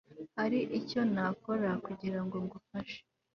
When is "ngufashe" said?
2.45-2.99